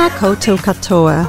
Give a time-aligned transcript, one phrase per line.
[0.00, 1.26] Tēnā katoa,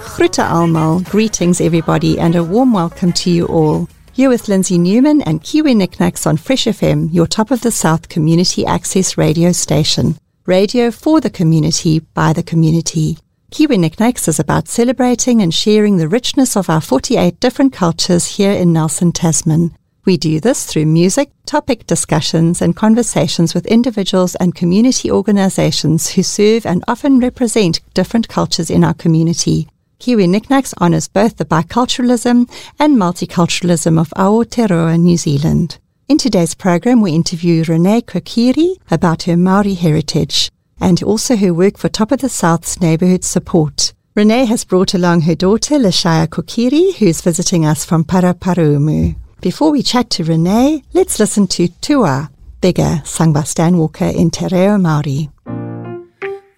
[0.00, 3.90] Chruta Almal, greetings everybody and a warm welcome to you all.
[4.14, 8.08] You're with Lindsay Newman and Kiwi NikNaks on Fresh FM, your top of the South
[8.08, 10.16] community access radio station.
[10.46, 13.18] Radio for the community, by the community.
[13.50, 18.52] Kiwi NikNaks is about celebrating and sharing the richness of our 48 different cultures here
[18.52, 19.76] in Nelson, Tasman.
[20.06, 26.22] We do this through music, topic discussions, and conversations with individuals and community organizations who
[26.22, 29.66] serve and often represent different cultures in our community.
[30.00, 35.78] Kiwi NikNaks honours both the biculturalism and multiculturalism of Aotearoa, New Zealand.
[36.06, 41.78] In today's program, we interview Renee Kokiri about her Maori heritage and also her work
[41.78, 43.94] for Top of the South's neighbourhood support.
[44.14, 49.16] Renee has brought along her daughter, Lashaya Kokiri, who's visiting us from Paraparaumu.
[49.44, 52.30] Before we chat to Renee, let's listen to Tua,
[52.62, 55.28] Bigger, sung by Stan Walker in Te Reo Māori.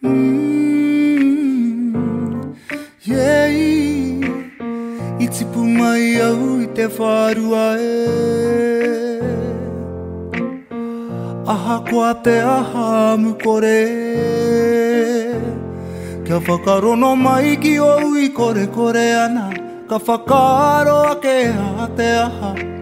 [0.04, 0.94] Mm,
[3.02, 3.48] yeah,
[5.18, 7.90] i tipu mai au i te whārua e.
[11.56, 13.82] Aha koa te aha mukore
[16.24, 19.50] Kia whakarono mai ki o i kore kore ana
[19.88, 21.38] Ka whakaro ake
[21.82, 22.75] a te aha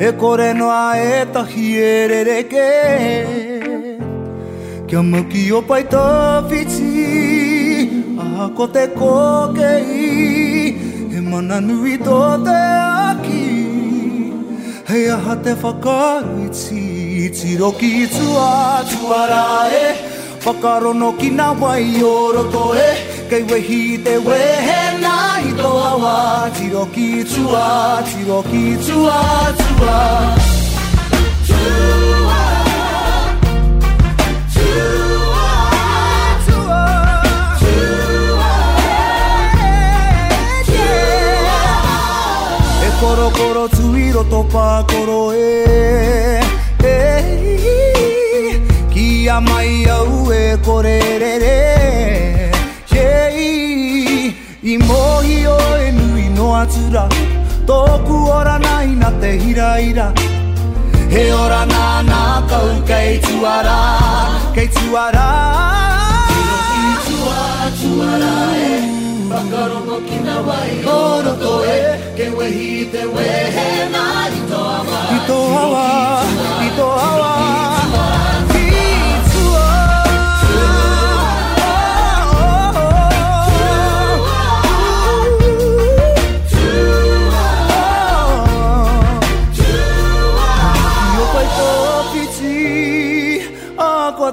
[0.00, 2.70] E kore noa e tahi e rereke.
[4.92, 6.88] Kia mauki o pai tā whiti
[8.20, 10.76] Aha ko te kokei.
[11.12, 12.58] He mana nui tō te
[13.08, 13.46] aki
[14.90, 19.46] Hei aha te whakaru ti Tiro ki tua tuara
[19.80, 19.86] e
[20.44, 22.90] Whakarono ki nā wai o roto e
[23.32, 24.81] Kei wehi te wehe
[25.48, 26.16] i tō awa
[26.56, 29.20] Tiro ki tua, tiro ki tua,
[29.60, 29.98] tua.
[31.48, 32.40] Tua
[42.86, 44.44] E koro koro tui roto
[44.90, 46.40] koro e.
[46.84, 48.60] E
[48.92, 50.42] Ki a mai au e
[54.64, 57.08] I mohi o e nui no atura
[57.66, 60.12] Tōku ora nai na te hiraira.
[61.10, 63.78] He ora nā nā kau kei tuara.
[64.54, 65.26] Kei tuara.
[66.30, 67.42] Kei roki tua
[67.80, 68.72] tuara e.
[69.32, 71.78] Whakarongo ki na wai o roto e.
[72.16, 75.04] Ke wehi te wehe nā i tō awa.
[75.16, 75.86] I tō awa,
[76.66, 77.41] i tō awa.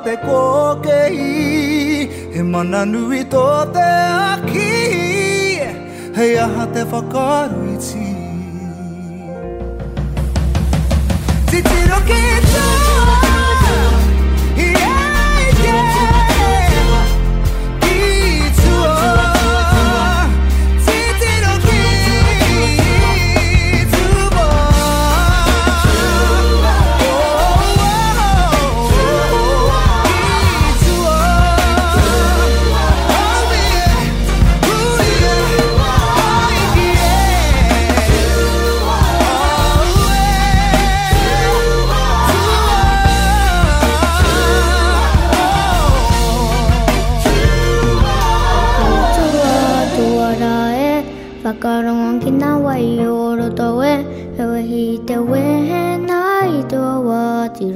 [0.03, 1.17] Te kokei.
[2.33, 3.89] He mana nui tō te
[4.33, 4.71] aki.
[6.17, 8.07] Hei aha te whakaru i ti
[11.51, 13.18] Titiro ki tua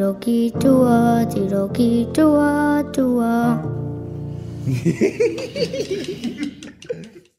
[0.04, 3.64] Tiro ki tua, tiro ki tua, tua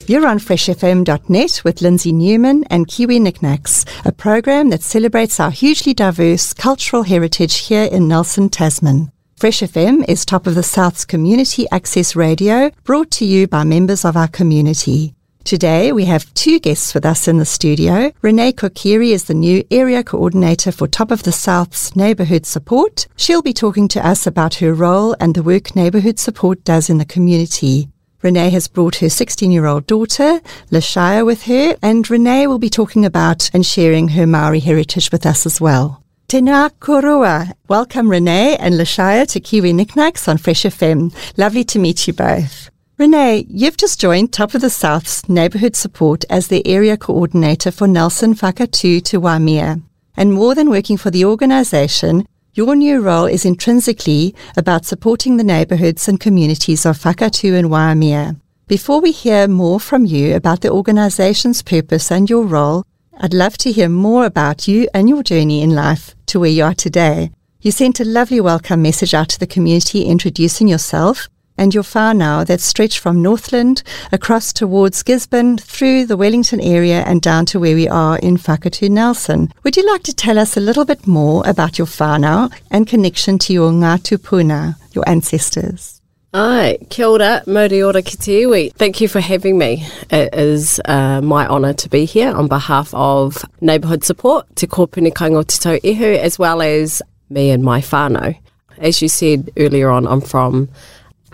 [0.07, 5.93] You're on freshfm.net with Lindsay Newman and Kiwi NikNaks, a program that celebrates our hugely
[5.93, 9.13] diverse cultural heritage here in Nelson, Tasman.
[9.37, 14.07] Fresh FM is top of the South's community access radio brought to you by members
[14.07, 15.15] of our community.
[15.45, 18.11] Today, we have two guests with us in the studio.
[18.23, 23.07] Renee Kokiri is the new Area Coordinator for Top of the South's Neighbourhood Support.
[23.17, 26.97] She'll be talking to us about her role and the work Neighbourhood Support does in
[26.97, 27.89] the community.
[28.23, 32.71] Renee has brought her 16 year old daughter, Lashaya, with her, and Renee will be
[32.71, 36.03] talking about and sharing her Maori heritage with us as well.
[36.27, 37.53] Tēnā korua.
[37.69, 41.15] Welcome, Renee and Lashaya, to Kiwi NikNaks on Fresh FM.
[41.37, 42.71] Lovely to meet you both.
[42.97, 47.89] Renee, you've just joined Top of the South's Neighbourhood Support as the area coordinator for
[47.89, 49.81] Nelson Whakatū to Waimea.
[50.17, 55.43] And more than working for the organisation, your new role is intrinsically about supporting the
[55.43, 58.37] neighbourhoods and communities of Whakatū and Waimea.
[58.69, 62.85] Before we hear more from you about the organisation's purpose and your role,
[63.19, 66.63] I'd love to hear more about you and your journey in life to where you
[66.63, 67.33] are today.
[67.61, 72.47] You sent a lovely welcome message out to the community introducing yourself and your whānau
[72.47, 77.75] that stretch from Northland across towards Gisborne, through the Wellington area and down to where
[77.75, 79.53] we are in Whakatū Nelson.
[79.63, 83.39] Would you like to tell us a little bit more about your whānau and connection
[83.41, 86.01] to your ngā tūpuna, your ancestors?
[86.35, 88.73] Hi, kia ora, Mauri ora ki te iwi.
[88.75, 89.87] Thank you for having me.
[90.11, 95.13] It is uh, my honour to be here on behalf of Neighbourhood Support, Te Kōpuni
[95.13, 97.01] Kaingo Te Tau Ihu, as well as
[97.31, 98.37] me and my whānau.
[98.79, 100.71] As you said earlier on, I'm from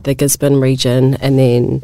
[0.05, 1.83] the Gisborne region, and then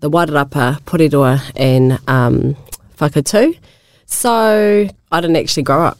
[0.00, 2.56] the Wairarapa, Porirua, and um,
[2.98, 3.58] Whakatū.
[4.06, 5.98] So I didn't actually grow up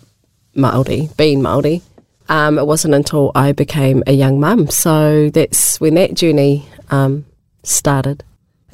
[0.57, 1.83] Māori, being Māori.
[2.29, 4.69] Um, it wasn't until I became a young mum.
[4.69, 7.25] So that's when that journey um,
[7.63, 8.25] started.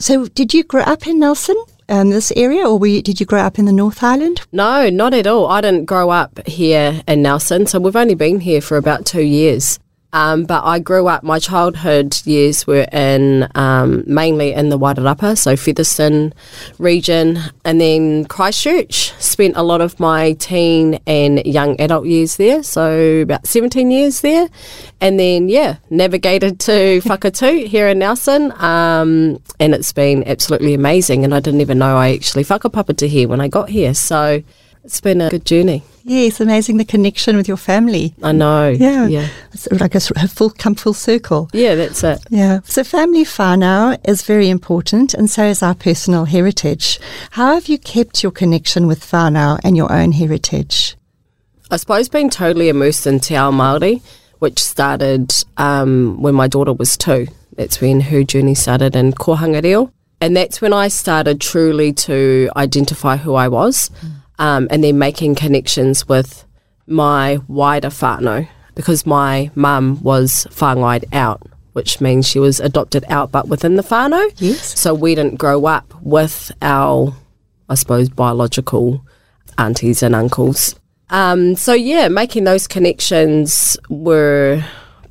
[0.01, 1.57] So, did you grow up in Nelson,
[1.89, 4.43] um, this area, or you, did you grow up in the North Island?
[4.53, 5.47] No, not at all.
[5.49, 7.67] I didn't grow up here in Nelson.
[7.67, 9.81] So we've only been here for about two years.
[10.13, 15.37] Um, but I grew up, my childhood years were in um, mainly in the Wairarapa,
[15.37, 16.33] so Featherston
[16.79, 19.13] region, and then Christchurch.
[19.19, 24.23] Spent a lot of my teen and young adult years there, so about 17 years
[24.23, 24.49] there.
[25.01, 31.25] And then, yeah, navigated to Whakatū here in Nelson, um, and it's been absolutely amazing.
[31.25, 34.43] And I didn't even know I actually whakapapa to here when I got here, so
[34.85, 35.83] it's been a good journey.
[36.09, 38.15] Yes, amazing the connection with your family.
[38.23, 38.69] I know.
[38.69, 39.07] Yeah.
[39.07, 39.29] Yeah.
[39.53, 41.51] It's like a, a full come full circle.
[41.53, 42.21] Yeah, that's it.
[42.31, 42.61] Yeah.
[42.65, 46.99] So family whānau is very important and so is our personal heritage.
[47.33, 50.97] How have you kept your connection with whānau and your own heritage?
[51.71, 54.01] I suppose being totally immersed in Te Ao Māori,
[54.39, 57.27] which started um, when my daughter was two.
[57.57, 59.93] That's when her journey started in Kohanga Reo.
[60.23, 63.91] And that's when I started truly to identify who I was.
[64.01, 66.45] Mm um, and then making connections with
[66.87, 71.43] my wider whānau because my mum was whāngai out,
[71.73, 74.33] which means she was adopted out but within the whānau.
[74.37, 74.79] Yes.
[74.79, 77.15] So we didn't grow up with our,
[77.69, 79.05] I suppose, biological
[79.59, 80.77] aunties and uncles.
[81.11, 84.63] Um, so yeah, making those connections were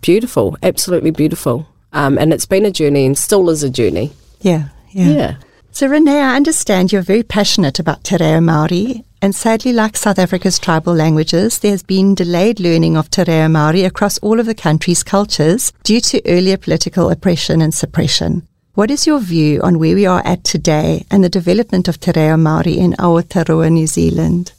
[0.02, 1.68] beautiful, absolutely beautiful.
[1.92, 4.12] Um, and it's been a journey and still is a journey.
[4.42, 5.10] Yeah, yeah.
[5.10, 5.36] Yeah.
[5.72, 10.20] So Renee, I understand you're very passionate about Te Reo Māori and sadly, like South
[10.20, 14.46] Africa's tribal languages, there has been delayed learning of Te Reo Māori across all of
[14.46, 18.48] the country's cultures due to earlier political oppression and suppression.
[18.76, 22.12] What is your view on where we are at today and the development of Te
[22.16, 24.54] Reo Māori in Aotearoa, New Zealand?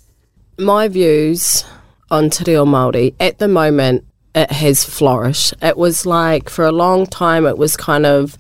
[0.59, 1.65] My views
[2.11, 5.55] on Te Reo Māori at the moment, it has flourished.
[5.63, 8.37] It was like for a long time, it was kind of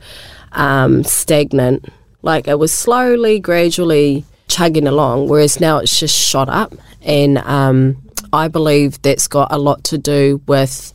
[0.50, 1.84] um, stagnant.
[2.22, 6.74] Like it was slowly, gradually chugging along, whereas now it's just shot up.
[7.02, 7.96] And um,
[8.32, 10.92] I believe that's got a lot to do with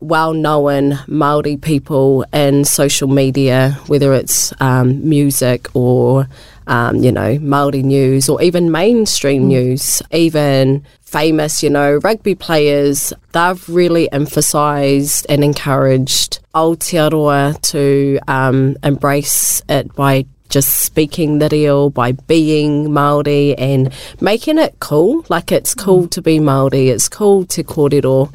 [0.00, 6.28] well-known Maori people in social media, whether it's um, music or
[6.66, 9.48] um, you know Maori news or even mainstream mm.
[9.48, 13.12] news, even famous you know rugby players.
[13.32, 21.90] They've really emphasised and encouraged Aotearoa to um, embrace it by just speaking the reo
[21.90, 25.26] by being Maori and making it cool.
[25.28, 26.10] Like it's cool mm.
[26.12, 28.32] to be Maori, it's cool to kōrero.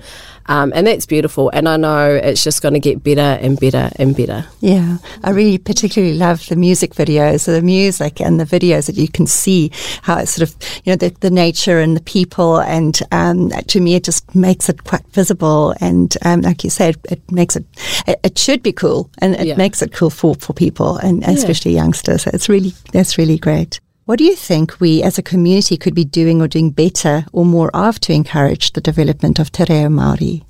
[0.49, 1.51] Um, and that's beautiful.
[1.51, 4.45] And I know it's just going to get better and better and better.
[4.61, 9.07] Yeah, I really particularly love the music videos, the music and the videos that you
[9.07, 12.59] can see how it's sort of, you know, the, the nature and the people.
[12.59, 15.75] And um, to me, it just makes it quite visible.
[15.79, 17.65] And um, like you said, it, makes it,
[18.07, 19.55] it, it, should be cool and it yeah.
[19.55, 21.29] makes it cool for, for people and yeah.
[21.29, 22.23] especially youngsters.
[22.23, 23.79] So it's really, that's really great.
[24.09, 27.45] What do you think we as a community could be doing or doing better or
[27.45, 30.43] more of to encourage the development of Te Reo Māori?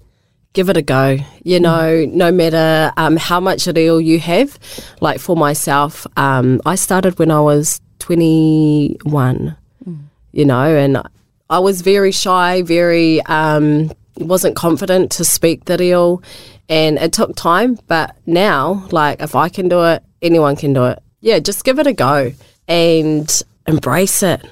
[0.53, 1.17] Give it a go.
[1.43, 4.57] You know, no matter um, how much reo you have.
[5.01, 9.57] Like for myself, um, I started when I was 21,
[10.31, 11.03] you know, and
[11.49, 16.21] I was very shy, very, um, wasn't confident to speak the reo,
[16.69, 17.77] and it took time.
[17.87, 21.03] But now, like, if I can do it, anyone can do it.
[21.19, 22.31] Yeah, just give it a go
[22.69, 24.45] and embrace it.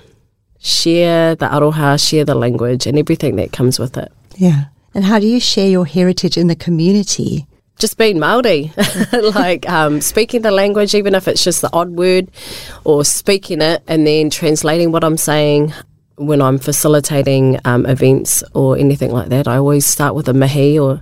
[0.59, 4.11] Share the aroha, share the language, and everything that comes with it.
[4.35, 4.65] Yeah.
[4.93, 7.47] And how do you share your heritage in the community?
[7.79, 8.71] just being Maori,
[9.35, 12.29] like um, speaking the language, even if it's just the odd word,
[12.83, 15.73] or speaking it and then translating what I'm saying
[16.15, 19.47] when I'm facilitating um, events or anything like that.
[19.47, 21.01] I always start with a mihi or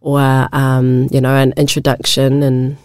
[0.00, 2.76] or um, you know an introduction and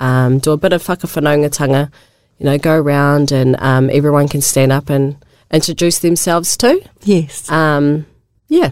[0.00, 1.92] um, do a bit of whakawhanaungatanga.
[2.38, 5.16] You know, go around and um, everyone can stand up and
[5.52, 6.80] introduce themselves to.
[7.04, 7.50] Yes.
[7.50, 8.06] Um,
[8.48, 8.70] yeah.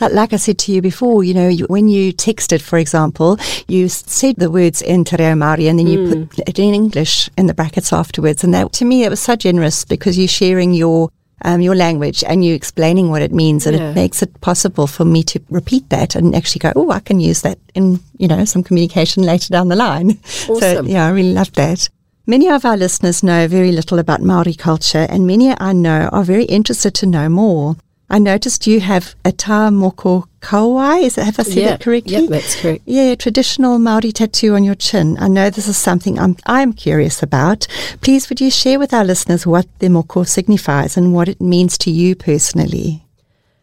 [0.00, 3.38] Like, like I said to you before, you know, you, when you texted, for example,
[3.68, 7.30] you said the words in Te Reo Māori and then you put it in English
[7.38, 8.42] in the brackets afterwards.
[8.42, 11.10] And that, to me, it was so generous because you're sharing your
[11.42, 13.90] um, your language and you explaining what it means, and Yeah.
[13.90, 17.20] it makes it possible for me to repeat that and actually go, oh, I can
[17.20, 20.18] use that in you know some communication later down the line.
[20.24, 20.86] So Awesome.
[20.88, 21.90] yeah, I really loved that.
[22.28, 26.24] Many of our listeners know very little about Maori culture, and many I know are
[26.24, 27.76] very interested to know more.
[28.10, 30.96] I noticed you have a tā moko kauai.
[30.98, 31.68] Is that, have I said yeah.
[31.70, 32.14] that correctly?
[32.14, 32.82] Yep, that's correct.
[32.84, 35.16] Yeah, traditional Maori tattoo on your chin.
[35.20, 37.68] I know this is something I'm I'm curious about.
[38.00, 41.78] Please, would you share with our listeners what the moko signifies and what it means
[41.78, 43.04] to you personally?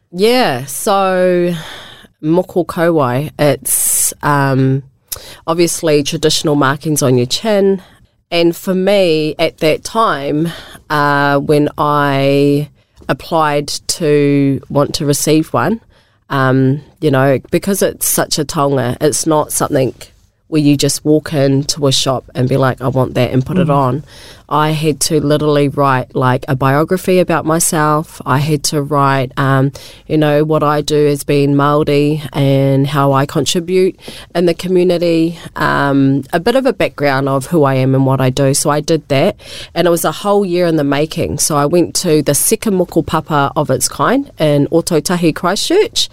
[0.09, 1.53] Yeah, so
[2.21, 4.83] moko kauai, it's um,
[5.45, 7.81] obviously traditional markings on your chin.
[8.33, 10.47] And for me, at that time,
[10.89, 12.67] uh, when I
[13.07, 15.79] applied to want to receive one,
[16.31, 19.93] um, you know, because it's such a taonga, it's not something
[20.53, 23.57] where you just walk into a shop and be like, I want that and put
[23.57, 24.03] it on.
[24.47, 28.21] I had to literally write like a biography about myself.
[28.23, 29.71] I had to write, um,
[30.05, 33.99] you know, what I do as being Māori and how I contribute
[34.35, 38.21] in the community, um, a bit of a background of who I am and what
[38.21, 38.53] I do.
[38.53, 39.35] So I did that,
[39.73, 41.39] and it was a whole year in the making.
[41.39, 46.09] So I went to the second moko papa of its kind in Ōtautahi, Christchurch,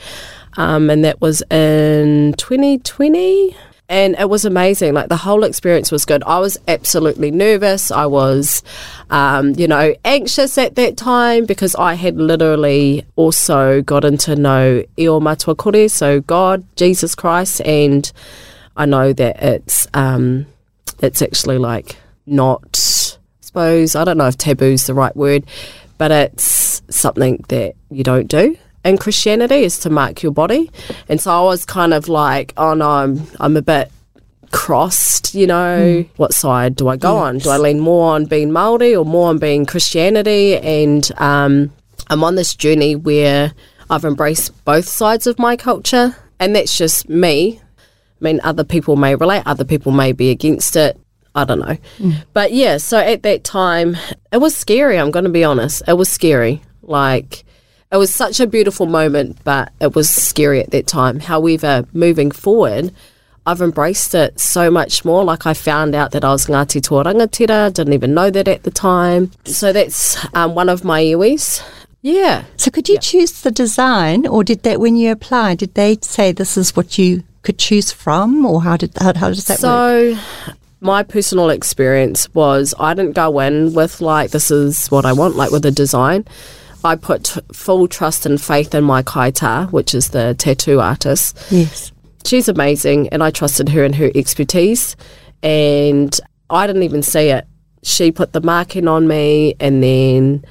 [0.57, 3.55] um, and that was in 2020
[3.91, 4.95] and it was amazing.
[4.95, 6.23] Like the whole experience was good.
[6.23, 7.91] I was absolutely nervous.
[7.91, 8.63] I was,
[9.11, 14.85] um, you know, anxious at that time because I had literally also gotten to know
[14.97, 18.11] Io Matua Kore, so God, Jesus Christ, and
[18.77, 20.47] I know that it's um,
[21.01, 23.19] it's actually like not.
[23.19, 25.45] I suppose I don't know if taboo's the right word,
[25.99, 30.71] but it's something that you don't do in Christianity is to mark your body.
[31.09, 33.91] And so I was kind of like, oh no, I'm, I'm a bit
[34.53, 36.05] crossed, you know.
[36.17, 37.39] What side do I go on?
[37.39, 40.57] Do I lean more on being Māori or more on being Christianity?
[40.57, 41.73] And um,
[42.09, 43.53] I'm on this journey where
[43.91, 46.17] I've embraced both sides of my culture.
[46.39, 47.61] And that's just me.
[48.21, 50.99] I mean, other people may relate, other people may be against it.
[51.35, 51.77] I don't know.
[52.33, 53.97] But yeah, so at that time,
[54.33, 55.83] it was scary, I'm going to be honest.
[55.87, 56.61] It was scary.
[56.83, 57.45] Like,
[57.93, 61.21] it was such a beautiful moment, but it was scary at that time.
[61.21, 62.95] However, moving forward,
[63.47, 65.25] I've embraced it so much more.
[65.25, 68.63] Like, I found out that I was Ngāti Toa Rangatira, didn't even know that at
[68.63, 69.33] the time.
[69.45, 71.65] So that's um, one of my iwis.
[72.03, 72.45] Yeah.
[72.57, 75.59] So, could you choose the design, or did that when you applied?
[75.59, 79.29] Did they say this is what you could choose from, or how did how, how
[79.29, 80.17] does that work?
[80.17, 85.13] So, my personal experience was I didn't go in with like this is what I
[85.13, 86.25] want, like with a design.
[86.85, 91.39] I put full trust and faith in my kaita, which is the tattoo artist.
[91.51, 91.93] Yes.
[92.25, 94.97] She's amazing, and I trusted her and her expertise.
[95.43, 96.19] And
[96.49, 97.47] I didn't even see it.
[97.83, 100.45] She put the marking on me, and then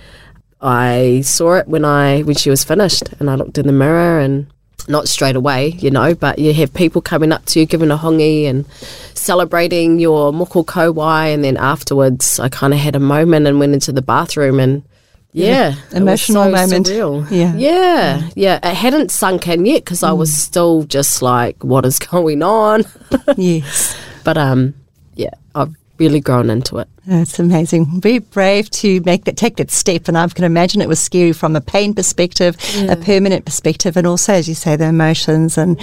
[0.61, 4.19] I saw it when I when she was finished, and I looked in the mirror
[4.19, 4.47] and
[4.87, 7.97] not straight away, you know, but you have people coming up to you, giving a
[7.97, 8.65] hongi and
[9.13, 13.73] celebrating your moko kauai, and then afterwards, I kind of had a moment and went
[13.73, 14.83] into the bathroom and.
[15.31, 16.87] Yeah, it Emotional so moment.
[16.87, 17.29] surreal.
[17.29, 17.53] Yeah.
[17.55, 18.67] yeah, yeah.
[18.67, 22.83] It hadn't sunk in yet because I was still just like, "What is going on?"
[23.37, 23.95] yes.
[24.23, 24.73] but um,
[25.15, 26.87] yeah, I've really grown into it.
[27.05, 27.99] That's amazing.
[27.99, 31.33] Be brave to make that take that step, and I can imagine it was scary
[31.33, 32.55] from a pain perspective,
[32.89, 35.79] a permanent perspective, and also, as you say, the emotions and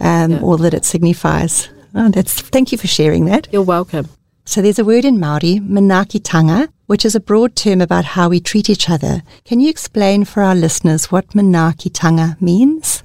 [0.00, 1.70] um, all that it signifies.
[1.94, 3.48] Oh, that's thank you for sharing that.
[3.50, 4.08] You're welcome.
[4.50, 8.40] So there's a word in Maori, manaakitanga, which is a broad term about how we
[8.40, 9.22] treat each other.
[9.44, 13.04] Can you explain for our listeners what manaakitanga means?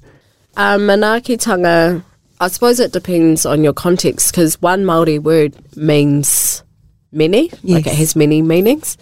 [0.57, 2.03] Um, manaakitanga,
[2.39, 6.63] I suppose it depends on your context because one Maori word means
[7.11, 8.97] many, like it has many meanings.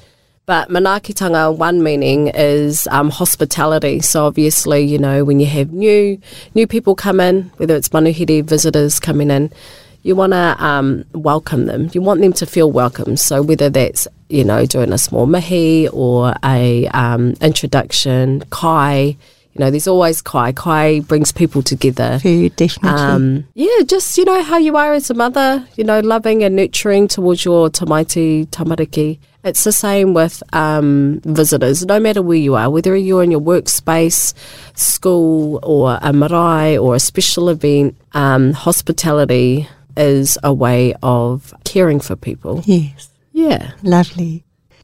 [0.46, 4.02] But manaakitanga, one meaning is um, hospitality.
[4.02, 6.20] So obviously, you know, when you have new
[6.56, 9.54] new people come in, whether it's manuhiri visitors coming in,
[10.04, 11.90] you want to um, welcome them.
[11.94, 13.18] You want them to feel welcome.
[13.18, 19.18] So whether that's you know doing a small mihi or a um, introduction, kai.
[19.56, 20.52] You know, there's always kai.
[20.52, 22.18] Kai brings people together.
[22.18, 23.00] Food, definitely.
[23.00, 26.56] Um, yeah, just, you know, how you are as a mother, you know, loving and
[26.56, 29.20] nurturing towards your tamaiti, tamariki.
[29.44, 33.42] It's the same with um, visitors, no matter where you are, whether you're in your
[33.42, 34.34] workspace,
[34.74, 42.00] school, or a marae or a special event, um, hospitality is a way of caring
[42.00, 42.62] for people.
[42.66, 43.10] yes.
[43.32, 43.72] Yeah.
[43.82, 44.44] Lovely.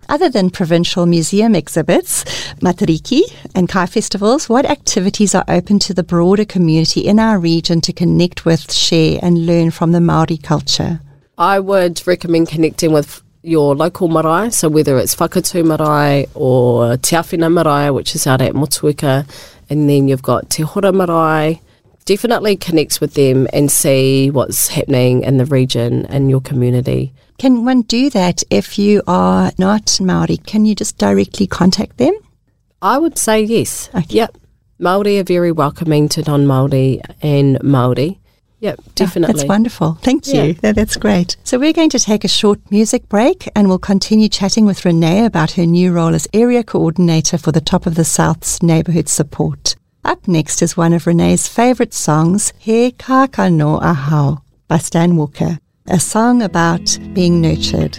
[0.09, 2.23] Other than provincial museum exhibits,
[2.61, 3.21] Matariki,
[3.53, 7.93] and Kai festivals, what activities are open to the broader community in our region to
[7.93, 10.99] connect with, share, and learn from the Maori culture?
[11.37, 17.15] I would recommend connecting with your local marae, so whether it's Whakatū marae or Te
[17.15, 19.29] Awhina marae, which is out at Motueka,
[19.69, 21.61] and then you've got Te Hora marae.
[22.09, 27.13] Definitely connect with them and see what's happening in the region and your community.
[27.37, 30.37] Can one do that if you are not Maori?
[30.37, 32.15] Can you just directly contact them?
[32.81, 33.91] I would say yes.
[33.93, 34.05] Okay.
[34.09, 34.37] Yep.
[34.81, 38.17] Māori are very welcoming to non-Māori and Māori.
[38.61, 39.33] Yep, ah, definitely.
[39.35, 39.93] Oh, that's wonderful.
[40.01, 40.41] Thank you.
[40.41, 40.51] Yeah.
[40.61, 41.37] That- That's great.
[41.43, 45.25] So we're going to take a short music break and we'll continue chatting with Renee
[45.25, 49.75] about her new role as area coordinator for the Top of the South's neighbourhood support.
[50.05, 55.99] Up next is one of Renee's favourite songs, He Kākano Ahau by Stan Walker, a
[55.99, 57.97] song about being nurtured.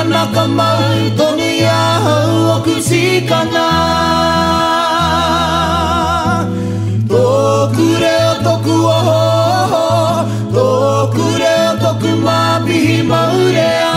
[0.00, 3.66] Teki ana mai Toni a hau o kusikana.
[7.08, 9.20] Tōku reo toku oho
[10.54, 13.89] Tōku reo toku mapihi maurea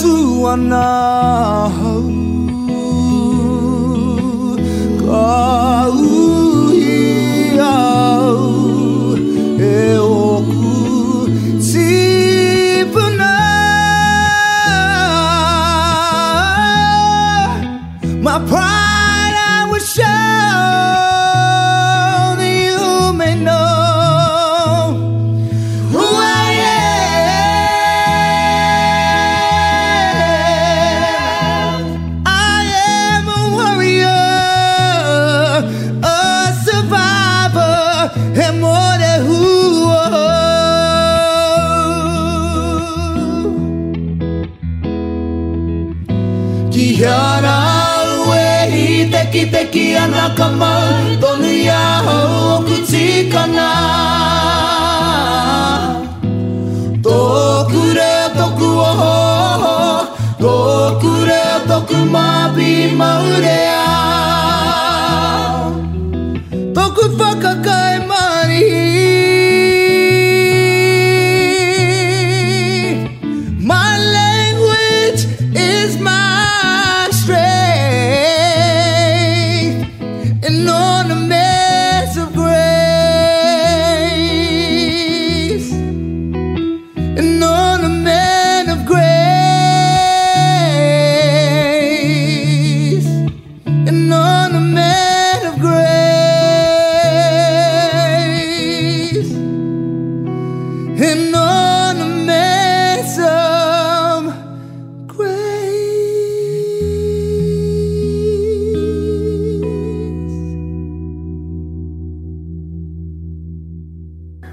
[0.00, 0.86] Katsuana
[4.98, 5.59] Kauhiau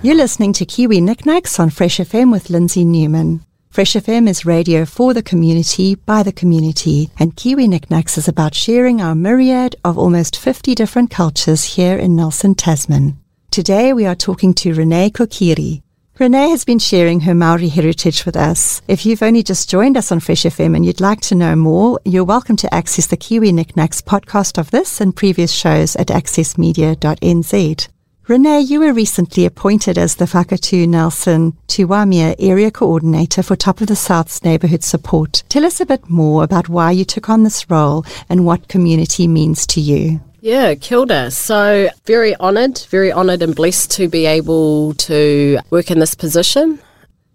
[0.08, 3.44] You're listening to Kiwi NikNaks on Fresh FM with Lindsay Newman.
[3.70, 8.56] Fresh FM is radio for the community, by the community, and Kiwi NikNaks is about
[8.56, 13.18] sharing our myriad of almost 50 different cultures here in Nelson, Tasman.
[13.52, 15.82] Today we are talking to Renee Kokiri.
[16.18, 18.82] Renee has been sharing her Maori heritage with us.
[18.88, 22.00] If you've only just joined us on Fresh FM and you'd like to know more,
[22.06, 27.90] you're welcome to access the Kiwi NikNaks podcast of this and previous shows at accessmedia.nz.
[28.28, 33.88] Renee, you were recently appointed as the Whakatū Nelson Tuamia Area Coordinator for Top of
[33.88, 35.44] the South's Neighbourhood Support.
[35.48, 39.30] Tell us a bit more about why you took on this role and what community
[39.30, 40.20] means to you.
[40.42, 41.32] Yeah, Kilda.
[41.32, 46.80] So, very honoured, very honoured and blessed to be able to work in this position.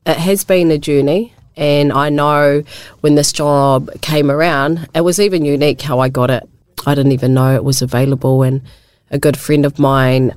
[0.05, 2.65] It has been a journey, and I know
[3.01, 6.47] when this job came around, it was even unique how I got it.
[6.85, 8.61] I didn't even know it was available, and
[9.11, 10.35] a good friend of mine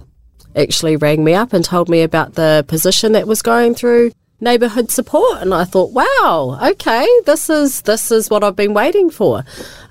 [0.55, 4.91] actually rang me up and told me about the position that was going through neighbourhood
[4.91, 9.43] support and I thought wow okay this is this is what I've been waiting for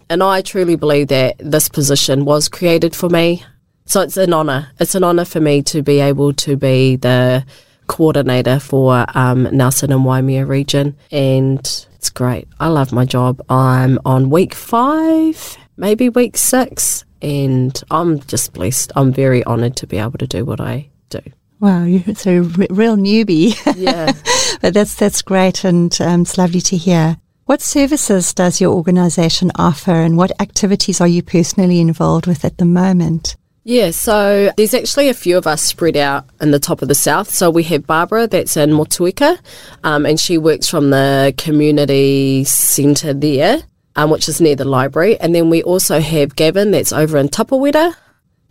[0.09, 3.44] and I truly believe that this position was created for me.
[3.87, 4.68] So it's an honour.
[4.79, 7.44] It's an honour for me to be able to be the
[7.87, 10.96] coordinator for um, Nelson and Waimea region.
[11.11, 11.61] And
[11.94, 12.48] it's great.
[12.59, 13.42] I love my job.
[13.50, 17.05] I'm on week five, maybe week six.
[17.25, 18.93] And I'm just blessed.
[18.97, 21.21] I'm very honoured to be able to do what I do.
[21.59, 23.57] Wow, you're so r- real newbie.
[23.77, 24.13] Yeah.
[24.61, 27.17] but that's that's great, and um, it's lovely to hear.
[27.47, 32.59] What services does your organisation offer and what activities are you personally involved with at
[32.59, 33.37] the moment?
[33.65, 36.95] Yeah, so there's actually a few of us spread out in the top of the
[36.95, 37.31] south.
[37.31, 39.39] So we have Barbara that's in Motueka,
[39.83, 43.63] um, and she works from the community centre there,
[43.96, 45.18] um, which is near the library.
[45.20, 47.94] And then we also have Gavin that's over in Tapawera,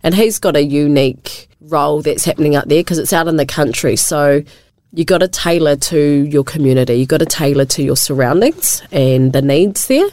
[0.02, 3.46] and he's got a unique role that's happening up there because it's out in the
[3.46, 3.96] country.
[3.96, 4.42] So
[4.92, 6.94] you got to tailor to your community.
[6.94, 10.08] You got to tailor to your surroundings and the needs there.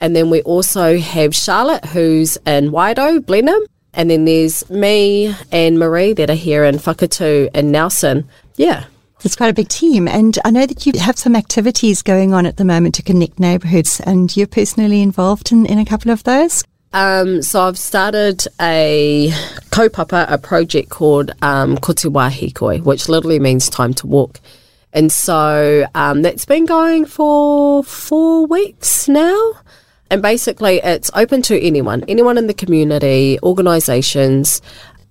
[0.00, 3.60] And then we also have Charlotte, who's in Waido, Blenheim.
[3.94, 8.28] And then there's me and Marie that are here in Whakatū and Nelson.
[8.56, 8.84] Yeah.
[9.24, 10.08] It's quite a big team.
[10.08, 13.38] And I know that you have some activities going on at the moment to connect
[13.38, 16.64] neighbourhoods, and you're personally involved in, in a couple of those.
[16.92, 19.30] Um, so I've started a
[19.70, 24.40] kaupapa, a project called um, Kotiwahikoi, which literally means time to walk.
[24.92, 29.52] And so um, that's been going for four weeks now.
[30.10, 34.60] And basically, it's open to anyone, anyone in the community, organisations,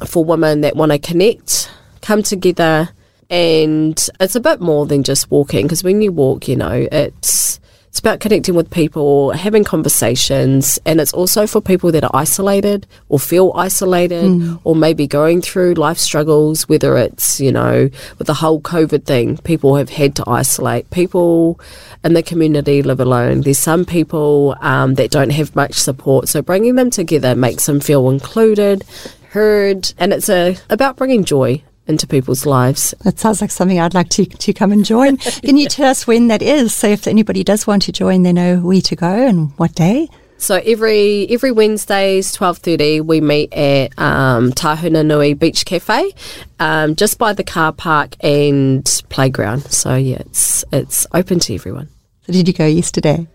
[0.05, 1.71] for women that want to connect,
[2.01, 2.89] come together.
[3.31, 7.61] And it's a bit more than just walking, because when you walk, you know, it's
[7.87, 12.87] it's about connecting with people, having conversations, and it's also for people that are isolated
[13.09, 14.61] or feel isolated mm.
[14.63, 19.37] or maybe going through life struggles, whether it's, you know, with the whole COVID thing,
[19.39, 20.89] people have had to isolate.
[20.89, 21.59] People
[22.01, 23.41] in the community live alone.
[23.41, 26.29] There's some people um, that don't have much support.
[26.29, 28.85] So bringing them together makes them feel included,
[29.31, 32.95] heard, and it's a, about bringing joy into people's lives.
[33.03, 35.17] That sounds like something I'd like to, to come and join.
[35.45, 36.73] Can you tell us when that is?
[36.73, 40.09] So if anybody does want to join, they know where to go and what day?
[40.37, 46.15] So every every Wednesdays twelve thirty we meet at um, Tahuna Nui Beach Cafe,
[46.59, 49.71] um, just by the car park and playground.
[49.71, 51.89] So yeah, it's it's open to everyone.
[52.25, 53.27] So did you go yesterday?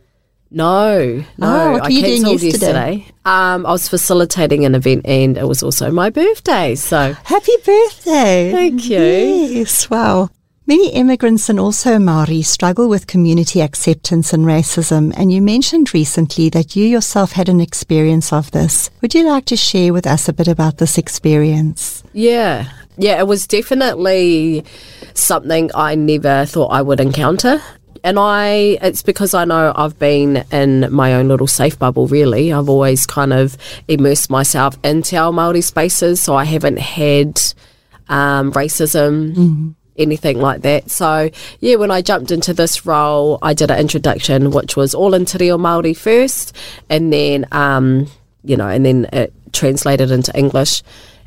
[0.51, 1.47] No, no.
[1.47, 2.93] Oh, I cancelled yesterday.
[2.93, 3.13] yesterday.
[3.25, 6.75] Um, I was facilitating an event and it was also my birthday.
[6.77, 8.53] So happy birthday!
[8.53, 8.99] Thank you.
[8.99, 10.31] Yes, wow.
[10.69, 16.49] Many immigrants and also Maori struggle with community acceptance and racism, and you mentioned recently
[16.51, 18.91] that you yourself had an experience of this.
[19.01, 22.03] Would you like to share with us a bit about this experience?
[22.13, 24.65] Yeah, yeah, it was definitely
[25.15, 27.63] something I never thought I would encounter
[28.07, 32.53] and I it's because I know I've been in my own little safe bubble really.
[32.53, 33.57] I've always kind of
[33.88, 37.42] immersed myself into our Māori spaces, so I haven't had
[38.09, 39.35] um, racism.
[39.35, 39.71] Mm-hmm.
[39.99, 40.90] Anything like that.
[40.90, 45.14] So, yeah, when I jumped into this role, I did an introduction, which was all
[45.14, 46.55] in Te Reo Māori first,
[46.90, 48.07] and then, um,
[48.45, 50.83] you know, and then it translated into English.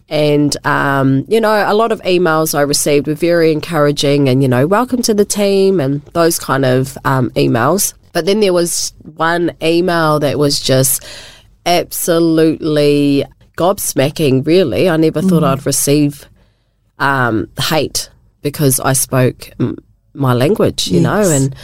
[0.10, 4.48] And, um, you know, a lot of emails I received were very encouraging and, you
[4.48, 7.94] know, welcome to the team and those kind of um, emails.
[8.12, 11.06] But then there was one email that was just
[11.66, 13.24] absolutely
[13.56, 14.90] gobsmacking, really.
[14.90, 15.30] I never mm.
[15.30, 16.28] thought I'd receive
[16.98, 18.10] um, hate
[18.42, 19.78] because I spoke m-
[20.14, 21.04] my language, you yes.
[21.04, 21.56] know, and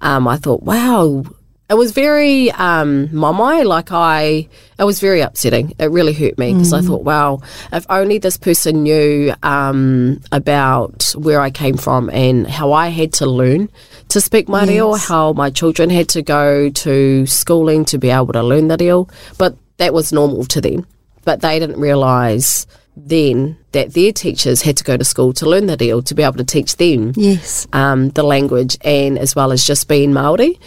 [0.00, 1.24] um, I thought, wow,
[1.70, 3.08] it was very um.
[3.12, 5.72] Like I, it was very upsetting.
[5.78, 7.40] It really hurt me because I thought, wow,
[7.72, 13.12] if only this person knew um, about where I came from and how I had
[13.14, 13.68] to learn
[14.08, 15.06] to speak reo, Yes.
[15.08, 19.06] how my children had to go to schooling to be able to learn the reo.
[19.38, 20.86] But that was normal to them.
[21.24, 25.66] But they didn't realise then that their teachers had to go to school to learn
[25.66, 27.66] the reo to be able to teach them Yes.
[27.72, 30.58] um, the language and as well as just being Maori.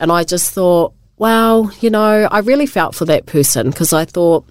[0.00, 4.04] And I just thought, wow, you know, I really felt for that person because I
[4.04, 4.44] thought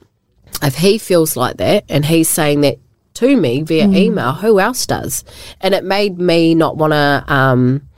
[0.62, 2.78] if he feels like that and he's saying that
[3.16, 5.24] to me via email, who else does?
[5.60, 7.90] And it made me not want to um,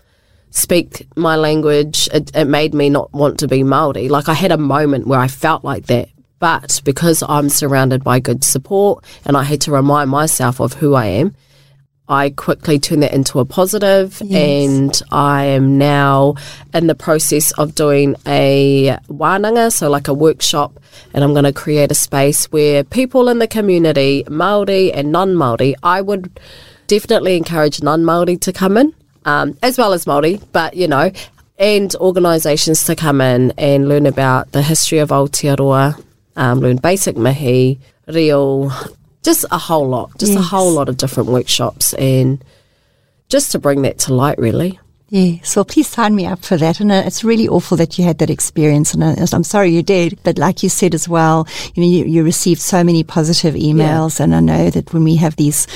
[0.50, 2.10] speak my language.
[2.14, 4.10] It, it made me not want to be Maori.
[4.10, 6.10] Like I had a moment where I felt like that.
[6.40, 10.94] But because I'm surrounded by good support and I had to remind myself of who
[10.94, 11.36] I am,
[12.10, 16.36] I quickly turned that into a positive and I am now
[16.74, 20.80] in the process of doing a wānanga, so like a workshop,
[21.14, 25.76] and I'm going to create a space where people in the community, Māori and non-Māori,
[25.82, 26.40] I would
[26.88, 31.10] definitely encourage non-Māori to come in, um, as well as Māori, but you know,
[31.58, 36.04] and organisations to come in and learn about the history of Aotearoa,
[36.36, 38.74] um, learn basic mihi, real,
[39.24, 42.44] just a whole lot, just a whole lot of different workshops, and
[43.30, 44.80] just to bring that to light, really.
[45.14, 46.80] Yeah, so please sign me up for that.
[46.80, 48.96] And uh, it's really awful that you had that experience.
[48.96, 50.18] And uh, I'm sorry you did.
[50.24, 54.20] But like you said as well, you know, you, you received so many positive emails.
[54.20, 55.68] And I know that when we have these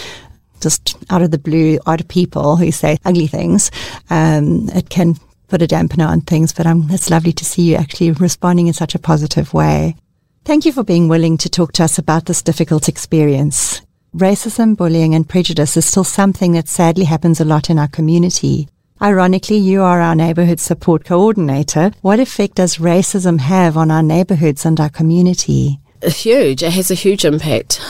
[0.60, 3.70] just out of the blue odd people who say ugly things,
[4.10, 5.14] um, it can
[5.50, 6.52] put a dampener on things.
[6.52, 9.96] But um, it's lovely to see you actually responding in such a positive way.
[10.48, 13.82] Thank you for being willing to talk to us about this difficult experience.
[14.16, 18.70] Racism, bullying, and prejudice is still something that sadly happens a lot in our community.
[19.02, 21.92] Ironically, you are our neighborhood support coordinator.
[22.02, 25.80] What effect does racism have on our neighborhoods and our community?
[26.02, 26.64] Huge.
[26.64, 27.82] It has a huge impact.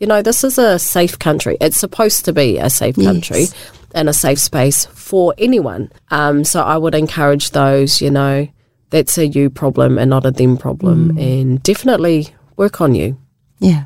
[0.00, 1.58] You know, this is a safe country.
[1.60, 3.54] It's supposed to be a safe country Yes.
[3.94, 5.92] and a safe space for anyone.
[6.10, 8.48] Um, so I would encourage those, you know,
[8.90, 13.18] that's a you problem and not a them problem, and definitely work on you.
[13.58, 13.84] Yeah.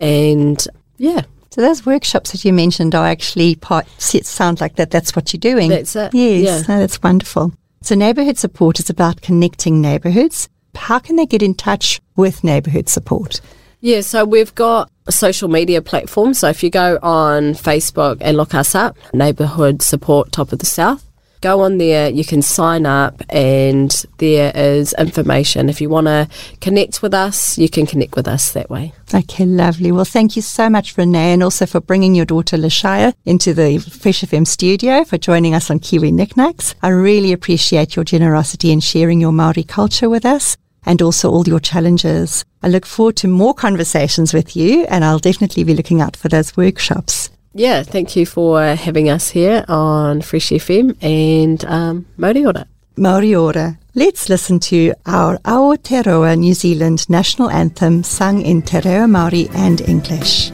[0.00, 0.64] And
[0.98, 3.86] yeah, So those workshops that you mentioned are actually part.
[4.14, 4.90] It sounds like that.
[4.90, 5.70] That's what you're doing.
[5.70, 6.74] That's it, Yes, yeah.
[6.74, 7.52] no, that's wonderful.
[7.82, 10.48] So neighbourhood support is about connecting neighbourhoods.
[10.74, 13.40] How can they get in touch with neighbourhood support?
[13.80, 16.34] Yeah, so we've got a social media platform.
[16.34, 20.66] So if you go on Facebook and look us up, Neighbourhood Support Top of the
[20.66, 21.05] South,
[21.40, 25.68] go on there, you can sign up, and there is information.
[25.68, 26.28] If you want to
[26.60, 28.92] connect with us, you can connect with us that way.
[29.14, 29.92] Okay, lovely.
[29.92, 33.78] Well, thank you so much, Renee, and also for bringing your daughter Lashaya into the
[33.78, 36.74] Fresh FM studio for joining us on Kiwi NikNaks.
[36.82, 41.46] I really appreciate your generosity in sharing your Maori culture with us and also all
[41.46, 42.44] your challenges.
[42.62, 46.28] I look forward to more conversations with you, and I'll definitely be looking out for
[46.28, 47.30] those workshops.
[47.58, 52.66] Yeah, thank you for having us here on Fresh FM and um, Mauri Ora.
[52.98, 53.78] Maori Ora.
[53.94, 59.80] Let's listen to our Aotearoa New Zealand national anthem sung in Te Reo Māori and
[59.80, 60.50] English.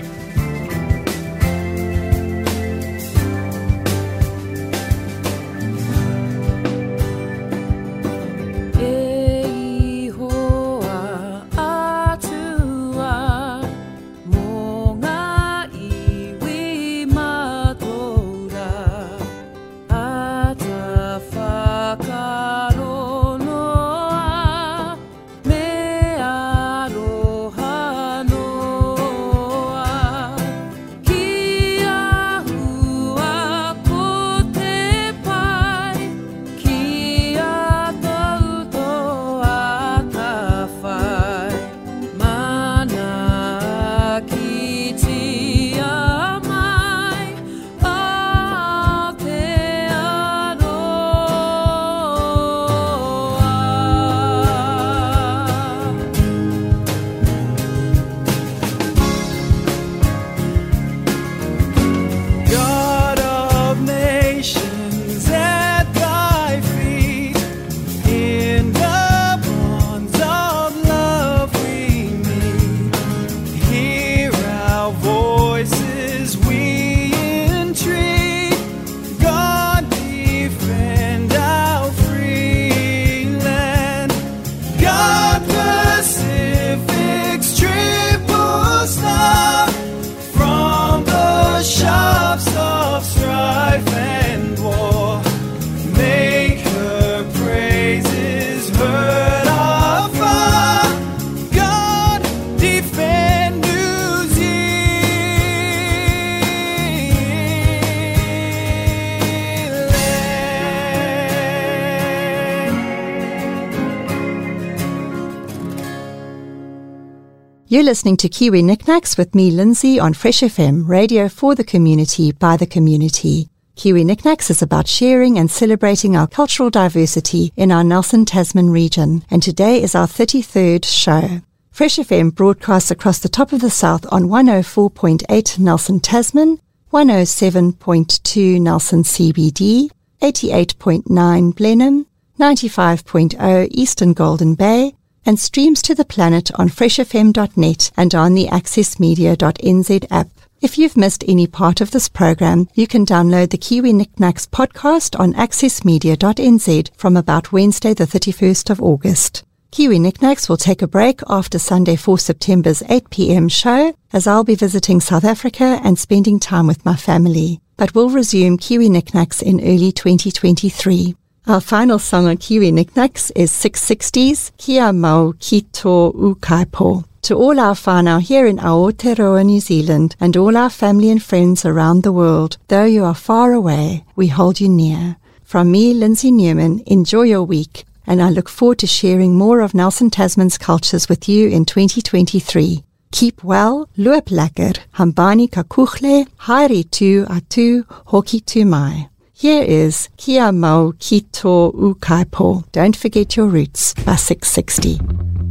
[117.72, 122.30] You're listening to Kiwi NikNaks with me, Lindsay, on Fresh FM, radio for the community
[122.30, 123.48] by the community.
[123.76, 129.24] Kiwi NikNaks is about sharing and celebrating our cultural diversity in our Nelson Tasman region,
[129.30, 131.40] and today is our 33rd show.
[131.70, 136.60] Fresh FM broadcasts across the top of the south on 104.8 Nelson Tasman,
[136.92, 139.88] 107.2 Nelson CBD,
[140.20, 142.06] 88.9 Blenheim,
[142.38, 150.06] 95.0 Eastern Golden Bay, and streams to the planet on freshfm.net and on the accessmedia.nz
[150.10, 150.28] app.
[150.60, 155.18] If you've missed any part of this program, you can download the Kiwi NikNaks podcast
[155.18, 159.42] on accessmedia.nz from about Wednesday, the 31st of August.
[159.72, 163.48] Kiwi NikNaks will take a break after Sunday 4 September's 8 p.m.
[163.48, 167.60] show, as I'll be visiting South Africa and spending time with my family.
[167.76, 171.16] But we'll resume Kiwi NikNaks in early 2023.
[171.44, 177.04] Our final song on Kiwi NikNaks is Six60's Kia Mau Ki Tō Ūkaipō.
[177.22, 181.64] To all our whānau here in Aotearoa, New Zealand, and all our family and friends
[181.64, 185.16] around the world, though you are far away, we hold you near.
[185.42, 189.74] From me, Lindsay Newman, enjoy your week, and I look forward to sharing more of
[189.74, 192.84] Nelson Tasman's cultures with you in 2023.
[193.10, 199.08] Keep well, loop lekker, hambani kakuchle, haere tu atu, hoki tu mai.
[199.42, 202.70] Here is Kia Mau Ki Tō Ūkaipō.
[202.70, 205.41] Don't forget your roots by Six60.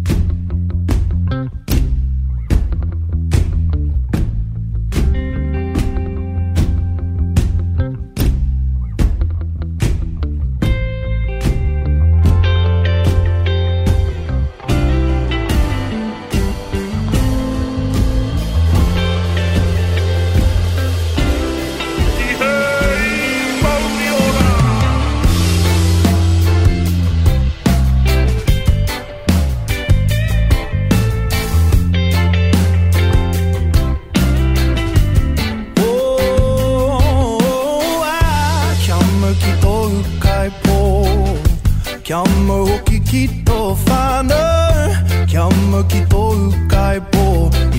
[42.12, 45.28] Kia ma hoki ki tō whānau.
[45.32, 47.22] Kia ma ki tō ukai pō.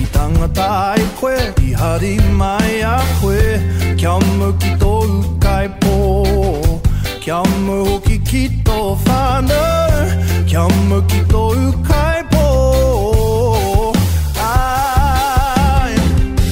[0.01, 3.43] I tangata ai koe, i hari mai a koe.
[3.99, 5.93] Kia ma ki tō ukai pō.
[7.25, 10.01] Kia ma hoki ki tō whānau.
[10.49, 12.47] Kia ma ki tō ukai pō.
[14.47, 15.93] Ai,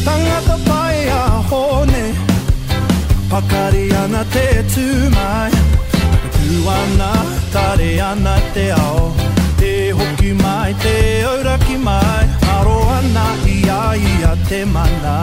[0.06, 2.06] tangata pai a hone.
[3.34, 5.61] Pakari ana te tūmai
[6.62, 7.12] Tu ana,
[7.52, 9.12] tare ana te ao.
[9.58, 15.16] Te hoki mai, te auraki mai Aro ana ia ia te mana.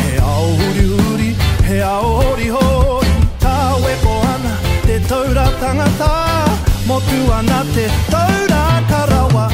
[0.00, 1.30] He ao huri huri,
[1.68, 3.12] he ao hori hori
[3.44, 3.54] Tā
[3.84, 4.52] weko ana,
[4.86, 6.12] te taura tangata
[6.86, 9.51] Motu ana te taura karawa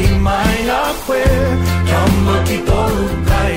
[0.00, 1.24] i hari mai a koe
[1.88, 3.54] Kia ma ki toru kai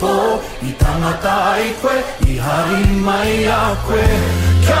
[0.00, 4.06] pō I tangata ai koe, i hari mai a koe
[4.64, 4.80] Kia